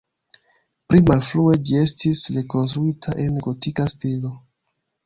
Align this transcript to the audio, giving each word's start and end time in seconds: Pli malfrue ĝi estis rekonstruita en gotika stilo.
Pli 0.93 1.01
malfrue 1.09 1.53
ĝi 1.67 1.77
estis 1.83 2.25
rekonstruita 2.39 3.17
en 3.27 3.41
gotika 3.49 3.91
stilo. 3.97 4.35